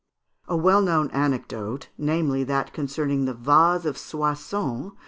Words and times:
A 0.47 0.57
well 0.57 0.81
known 0.81 1.11
anecdote, 1.11 1.89
namely, 1.95 2.43
that 2.45 2.73
concerning 2.73 3.25
the 3.25 3.35
Vase 3.35 3.85
of 3.85 3.99
Soissons 3.99 4.93
(Fig. 4.93 4.97